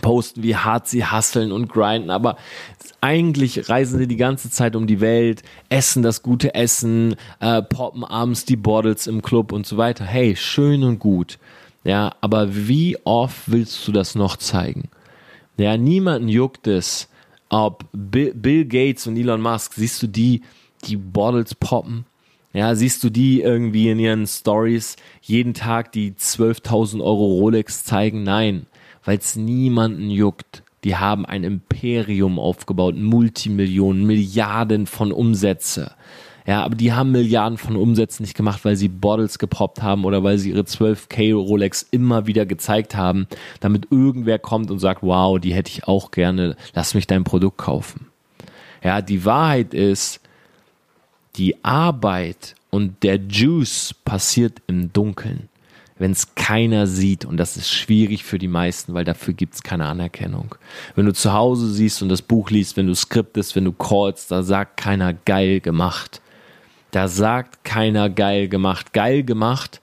[0.00, 2.38] posten, wie hart sie hasseln und grinden, aber
[3.02, 8.02] eigentlich reisen sie die ganze Zeit um die Welt, essen das gute Essen, äh, poppen
[8.02, 10.06] abends die Bottles im Club und so weiter.
[10.06, 11.38] Hey, schön und gut.
[11.84, 14.88] Ja, aber wie oft willst du das noch zeigen?
[15.58, 17.10] Ja, niemanden juckt es,
[17.50, 20.40] ob Bill, Bill Gates und Elon Musk, siehst du die,
[20.84, 22.04] die Bottles poppen.
[22.52, 28.22] Ja, siehst du die irgendwie in ihren Stories jeden Tag die 12.000 Euro Rolex zeigen?
[28.22, 28.66] Nein,
[29.04, 30.62] weil es niemanden juckt.
[30.84, 35.92] Die haben ein Imperium aufgebaut, Multimillionen, Milliarden von Umsätze.
[36.46, 40.24] Ja, aber die haben Milliarden von Umsätzen nicht gemacht, weil sie Bottles gepoppt haben oder
[40.24, 43.26] weil sie ihre 12K Rolex immer wieder gezeigt haben,
[43.60, 47.58] damit irgendwer kommt und sagt, wow, die hätte ich auch gerne, lass mich dein Produkt
[47.58, 48.06] kaufen.
[48.82, 50.22] Ja, die Wahrheit ist,
[51.38, 55.48] die Arbeit und der Juice passiert im Dunkeln,
[55.98, 57.24] wenn es keiner sieht.
[57.24, 60.54] Und das ist schwierig für die meisten, weil dafür gibt es keine Anerkennung.
[60.94, 64.30] Wenn du zu Hause siehst und das Buch liest, wenn du skriptest, wenn du callst,
[64.30, 66.20] da sagt keiner geil gemacht.
[66.90, 68.92] Da sagt keiner geil gemacht.
[68.92, 69.80] Geil gemacht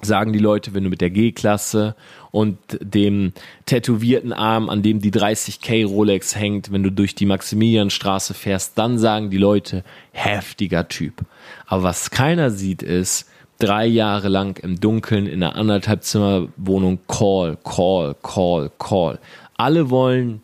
[0.00, 1.96] sagen die Leute, wenn du mit der G-Klasse
[2.30, 3.32] und dem
[3.66, 8.98] tätowierten Arm, an dem die 30k Rolex hängt, wenn du durch die Maximilianstraße fährst, dann
[8.98, 11.24] sagen die Leute, heftiger Typ.
[11.66, 17.00] Aber was keiner sieht ist, drei Jahre lang im Dunkeln in einer anderthalb Zimmer Wohnung
[17.08, 19.18] Call, Call, Call, Call.
[19.56, 20.42] Alle wollen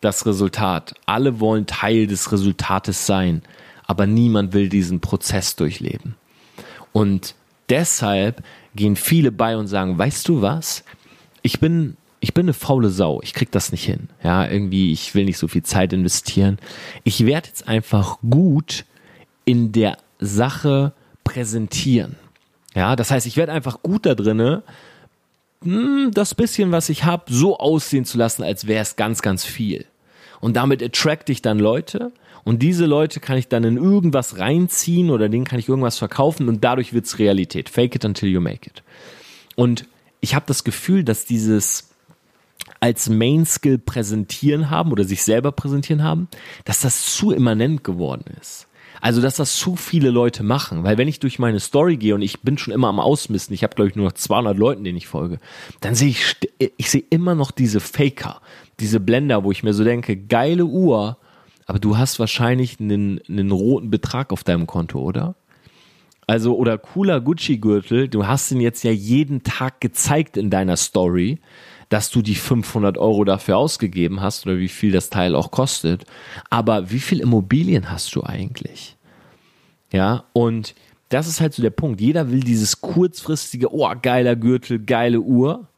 [0.00, 0.94] das Resultat.
[1.06, 3.42] Alle wollen Teil des Resultates sein.
[3.86, 6.16] Aber niemand will diesen Prozess durchleben.
[6.92, 7.34] Und
[7.68, 8.42] deshalb
[8.74, 10.84] gehen viele bei und sagen, weißt du was?
[11.42, 13.20] Ich bin, ich bin eine faule Sau.
[13.22, 14.08] Ich krieg das nicht hin.
[14.22, 16.58] Ja, irgendwie, ich will nicht so viel Zeit investieren.
[17.04, 18.84] Ich werde jetzt einfach gut
[19.44, 20.92] in der Sache
[21.24, 22.16] präsentieren.
[22.74, 24.62] Ja, das heißt, ich werde einfach gut da drinne,
[25.62, 29.44] hm, das bisschen, was ich habe, so aussehen zu lassen, als wäre es ganz, ganz
[29.44, 29.84] viel.
[30.40, 32.12] Und damit attract ich dann Leute
[32.44, 36.48] und diese Leute kann ich dann in irgendwas reinziehen oder denen kann ich irgendwas verkaufen
[36.48, 37.68] und dadurch wird's Realität.
[37.68, 38.82] Fake it until you make it.
[39.54, 39.86] Und
[40.22, 41.90] ich habe das Gefühl, dass dieses
[42.80, 46.28] als Main Skill präsentieren haben oder sich selber präsentieren haben,
[46.64, 48.66] dass das zu immanent geworden ist.
[49.00, 50.84] Also, dass das zu viele Leute machen.
[50.84, 53.64] Weil wenn ich durch meine Story gehe und ich bin schon immer am Ausmisten, ich
[53.64, 55.38] habe glaube ich nur noch 200 Leuten, denen ich folge,
[55.80, 56.36] dann sehe ich,
[56.76, 58.40] ich sehe immer noch diese Faker,
[58.78, 61.18] diese Blender, wo ich mir so denke, geile Uhr,
[61.66, 65.34] aber du hast wahrscheinlich einen, einen roten Betrag auf deinem Konto, oder?
[66.26, 71.40] Also, oder cooler Gucci-Gürtel, du hast ihn jetzt ja jeden Tag gezeigt in deiner Story,
[71.88, 76.04] dass du die 500 Euro dafür ausgegeben hast oder wie viel das Teil auch kostet.
[76.48, 78.96] Aber wie viel Immobilien hast du eigentlich?
[79.92, 80.74] Ja, und
[81.10, 82.00] das ist halt so der Punkt.
[82.00, 85.68] Jeder will dieses kurzfristige, oh, geiler Gürtel, geile Uhr.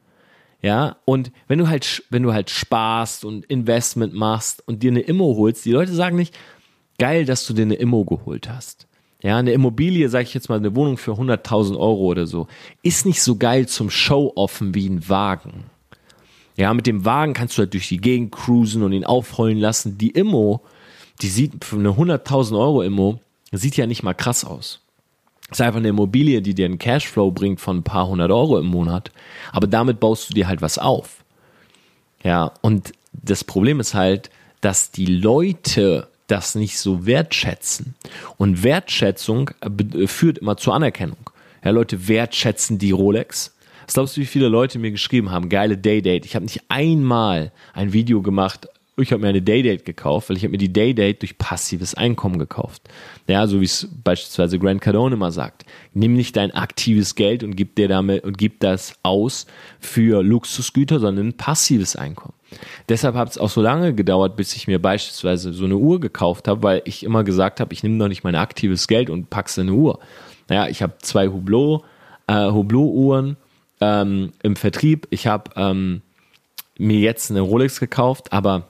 [0.63, 5.01] Ja, und wenn du halt, wenn du halt sparst und Investment machst und dir eine
[5.01, 6.39] Immo holst, die Leute sagen nicht,
[6.99, 8.84] geil, dass du dir eine Immo geholt hast.
[9.25, 12.47] Ja, eine Immobilie, sage ich jetzt mal, eine Wohnung für 100.000 Euro oder so,
[12.83, 15.65] ist nicht so geil zum Show-Offen wie ein Wagen.
[16.57, 19.97] Ja, mit dem Wagen kannst du halt durch die Gegend cruisen und ihn aufheulen lassen.
[19.97, 20.61] Die Immo,
[21.23, 23.19] die sieht für eine 100.000 Euro Immo,
[23.51, 24.81] sieht ja nicht mal krass aus.
[25.51, 28.67] Ist einfach eine Immobilie, die dir einen Cashflow bringt von ein paar hundert Euro im
[28.67, 29.11] Monat.
[29.53, 31.25] Aber damit baust du dir halt was auf.
[32.23, 34.29] Ja, und das Problem ist halt,
[34.61, 37.95] dass die Leute das nicht so wertschätzen.
[38.37, 39.51] Und Wertschätzung
[40.07, 41.31] führt immer zur Anerkennung.
[41.65, 43.55] Ja, Leute wertschätzen die Rolex.
[43.87, 45.49] Was glaubst du, wie viele Leute mir geschrieben haben?
[45.49, 46.27] Geile Daydate.
[46.27, 50.45] Ich habe nicht einmal ein Video gemacht ich habe mir eine Daydate gekauft, weil ich
[50.45, 52.83] habe mir die Daydate durch passives Einkommen gekauft.
[53.27, 55.65] Ja, so wie es beispielsweise Grant Cardone immer sagt.
[55.95, 59.47] Nimm nicht dein aktives Geld und gib dir damit und gib das aus
[59.81, 62.35] für Luxusgüter, sondern ein passives Einkommen.
[62.89, 66.47] Deshalb hat es auch so lange gedauert, bis ich mir beispielsweise so eine Uhr gekauft
[66.47, 69.59] habe, weil ich immer gesagt habe, ich nehme doch nicht mein aktives Geld und pack's
[69.59, 69.99] in eine Uhr.
[70.49, 71.83] Naja, ich habe zwei Hublot,
[72.29, 73.37] äh, Hublot-Uhren
[73.81, 75.09] ähm, im Vertrieb.
[75.11, 76.03] Ich habe ähm,
[76.79, 78.69] mir jetzt eine Rolex gekauft, aber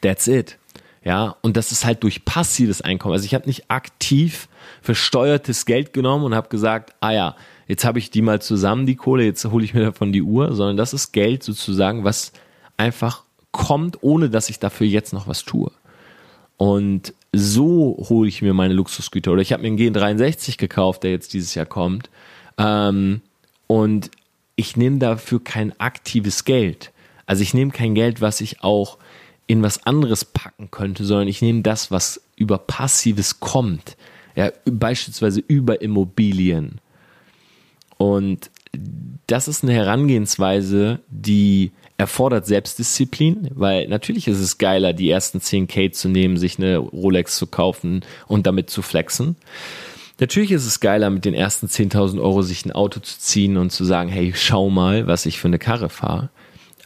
[0.00, 0.58] That's it.
[1.04, 3.12] Ja, und das ist halt durch passives Einkommen.
[3.12, 4.48] Also ich habe nicht aktiv
[4.80, 7.36] versteuertes Geld genommen und habe gesagt, ah ja,
[7.68, 10.54] jetzt habe ich die mal zusammen, die Kohle, jetzt hole ich mir davon die Uhr,
[10.54, 12.32] sondern das ist Geld sozusagen, was
[12.78, 15.70] einfach kommt, ohne dass ich dafür jetzt noch was tue.
[16.56, 19.32] Und so hole ich mir meine Luxusgüter.
[19.32, 22.08] Oder ich habe mir einen G63 gekauft, der jetzt dieses Jahr kommt.
[22.58, 23.20] Ähm,
[23.66, 24.10] und
[24.56, 26.92] ich nehme dafür kein aktives Geld.
[27.26, 28.98] Also ich nehme kein Geld, was ich auch
[29.46, 33.96] in was anderes packen könnte, sondern ich nehme das, was über Passives kommt.
[34.36, 36.80] Ja, beispielsweise über Immobilien.
[37.98, 38.50] Und
[39.26, 45.92] das ist eine Herangehensweise, die erfordert Selbstdisziplin, weil natürlich ist es geiler, die ersten 10k
[45.92, 49.36] zu nehmen, sich eine Rolex zu kaufen und damit zu flexen.
[50.18, 53.70] Natürlich ist es geiler, mit den ersten 10.000 Euro sich ein Auto zu ziehen und
[53.70, 56.30] zu sagen, hey, schau mal, was ich für eine Karre fahre.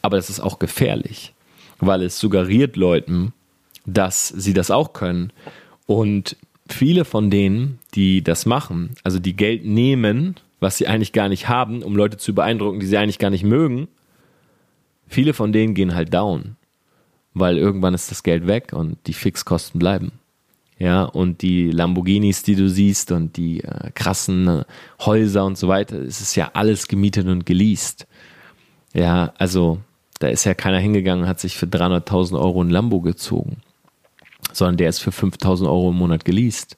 [0.03, 1.35] Aber das ist auch gefährlich
[1.79, 3.33] weil es suggeriert Leuten,
[3.87, 5.33] dass sie das auch können.
[5.87, 6.37] Und
[6.69, 11.49] viele von denen, die das machen, also die Geld nehmen, was sie eigentlich gar nicht
[11.49, 13.89] haben, um Leute zu beeindrucken, die sie eigentlich gar nicht mögen,
[15.07, 16.57] viele von denen gehen halt down,
[17.35, 20.13] weil irgendwann ist das Geld weg und die Fixkosten bleiben.
[20.81, 24.65] Ja, und die Lamborghinis, die du siehst und die äh, krassen äh,
[25.01, 28.07] Häuser und so weiter, es ist ja alles gemietet und geleast.
[28.95, 29.81] Ja, also
[30.19, 33.59] da ist ja keiner hingegangen hat sich für 300.000 Euro ein Lambo gezogen,
[34.53, 36.77] sondern der ist für 5.000 Euro im Monat geleast.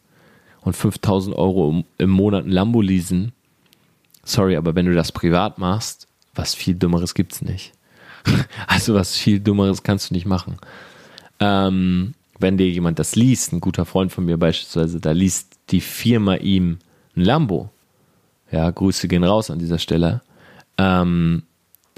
[0.62, 3.32] Und 5.000 Euro im Monat ein Lambo leasen,
[4.24, 7.72] sorry, aber wenn du das privat machst, was viel Dummeres gibt's nicht.
[8.66, 10.58] Also was viel Dummeres kannst du nicht machen.
[11.40, 15.80] Ähm, wenn dir jemand das liest, ein guter Freund von mir beispielsweise, da liest die
[15.80, 16.78] Firma ihm
[17.16, 17.70] ein Lambo.
[18.50, 20.20] Ja, Grüße gehen raus an dieser Stelle.
[20.76, 21.42] Ähm,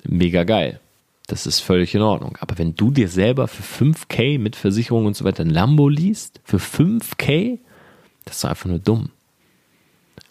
[0.04, 0.80] mega geil.
[1.26, 2.36] Das ist völlig in Ordnung.
[2.40, 6.40] Aber wenn du dir selber für 5K mit Versicherung und so weiter ein Lambo liest,
[6.44, 7.58] für 5K,
[8.24, 9.10] das ist einfach nur dumm.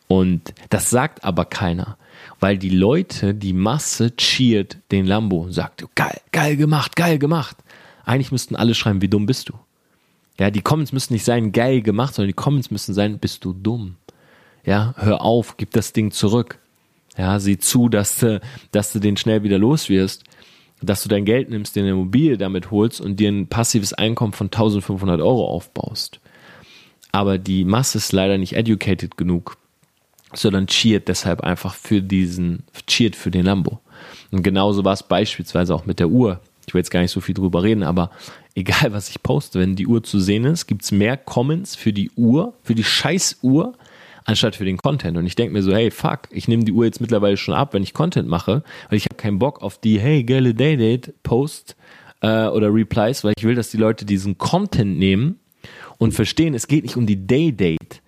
[0.07, 1.97] Und das sagt aber keiner,
[2.41, 7.55] weil die Leute, die Masse cheert den Lambo und sagt, geil, geil gemacht, geil gemacht.
[8.03, 9.53] Eigentlich müssten alle schreiben, wie dumm bist du.
[10.37, 13.53] Ja, die Comments müssen nicht sein, geil gemacht, sondern die Comments müssen sein, bist du
[13.53, 13.95] dumm.
[14.65, 16.59] Ja, hör auf, gib das Ding zurück.
[17.17, 20.23] Ja, sieh zu, dass du, dass du den schnell wieder los wirst
[20.81, 24.33] dass du dein Geld nimmst, dir eine Immobilie damit holst und dir ein passives Einkommen
[24.33, 26.19] von 1500 Euro aufbaust.
[27.11, 29.57] Aber die Masse ist leider nicht educated genug,
[30.33, 33.79] sondern cheert deshalb einfach für diesen, cheert für den Lambo.
[34.31, 36.39] Und genauso war es beispielsweise auch mit der Uhr.
[36.67, 38.11] Ich will jetzt gar nicht so viel drüber reden, aber
[38.55, 41.93] egal was ich poste, wenn die Uhr zu sehen ist, gibt es mehr Comments für
[41.93, 43.73] die Uhr, für die Scheißuhr,
[44.25, 45.17] anstatt für den Content.
[45.17, 47.73] Und ich denke mir so, hey, fuck, ich nehme die Uhr jetzt mittlerweile schon ab,
[47.73, 51.75] wenn ich Content mache, weil ich habe keinen Bock auf die, hey, geile Daydate Post
[52.21, 55.39] äh, oder Replies, weil ich will, dass die Leute diesen Content nehmen
[55.97, 57.99] und verstehen, es geht nicht um die Daydate.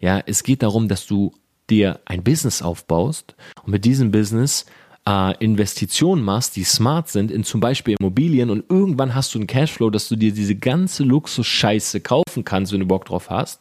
[0.00, 1.32] Ja, es geht darum, dass du
[1.68, 4.66] dir ein Business aufbaust und mit diesem Business
[5.06, 9.46] äh, Investitionen machst, die smart sind, in zum Beispiel Immobilien und irgendwann hast du einen
[9.46, 13.60] Cashflow, dass du dir diese ganze Luxus-Scheiße kaufen kannst, wenn du Bock drauf hast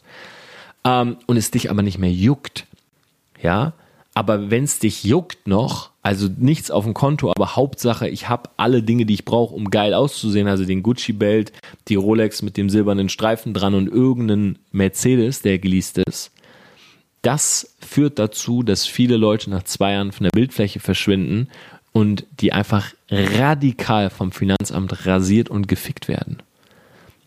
[0.83, 2.65] ähm, und es dich aber nicht mehr juckt.
[3.41, 3.73] Ja,
[4.13, 8.49] aber wenn es dich juckt noch, also nichts auf dem Konto, aber Hauptsache, ich habe
[8.57, 11.53] alle Dinge, die ich brauche, um geil auszusehen, also den Gucci-Belt,
[11.87, 16.31] die Rolex mit dem silbernen Streifen dran und irgendeinen Mercedes, der geleast ist.
[17.21, 21.47] Das führt dazu, dass viele Leute nach zwei Jahren von der Bildfläche verschwinden
[21.91, 26.41] und die einfach radikal vom Finanzamt rasiert und gefickt werden.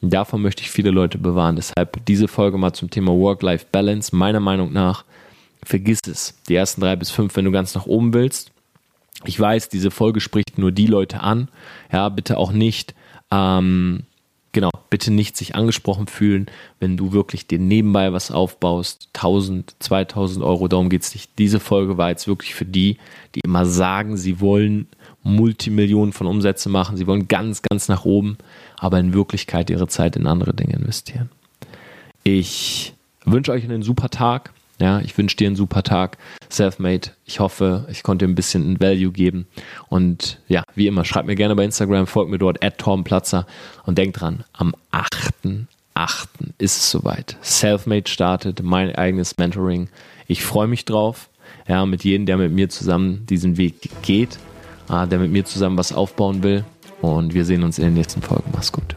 [0.05, 1.55] Davon möchte ich viele Leute bewahren.
[1.55, 4.15] Deshalb diese Folge mal zum Thema Work-Life-Balance.
[4.15, 5.05] Meiner Meinung nach,
[5.63, 6.35] vergiss es.
[6.49, 8.51] Die ersten drei bis fünf, wenn du ganz nach oben willst.
[9.25, 11.49] Ich weiß, diese Folge spricht nur die Leute an.
[11.93, 12.97] Ja, bitte auch nicht,
[13.31, 14.03] ähm,
[14.51, 16.47] genau, bitte nicht sich angesprochen fühlen,
[16.81, 19.09] wenn du wirklich dir nebenbei was aufbaust.
[19.13, 21.31] 1000, 2000 Euro, darum geht's nicht.
[21.39, 22.99] Diese Folge war jetzt wirklich für die,
[23.37, 24.89] die immer sagen, sie wollen
[25.23, 28.39] Multimillionen von Umsätze machen, sie wollen ganz, ganz nach oben,
[28.83, 31.31] aber in Wirklichkeit ihre Zeit in andere Dinge investieren.
[32.25, 34.53] Ich wünsche euch einen super Tag.
[34.81, 36.19] Ja, ich wünsche dir einen super Tag.
[36.49, 37.11] Selfmade.
[37.25, 39.47] Ich hoffe, ich konnte dir ein bisschen Value geben.
[39.89, 43.47] Und ja, wie immer, schreibt mir gerne bei Instagram, folgt mir dort, at Torbenplatzer.
[43.87, 45.67] Und denkt dran, am 8.8.
[46.59, 47.37] ist es soweit.
[47.41, 49.91] Selfmade startet, mein eigenes Mentoring.
[50.27, 51.29] Ich freue mich drauf.
[51.69, 54.41] Ja, mit jedem, der mit mir zusammen diesen Weg geht,
[54.89, 56.65] der mit mir zusammen was aufbauen will.
[57.03, 58.51] Und wir sehen uns in den nächsten Folgen.
[58.53, 58.97] Mach's gut.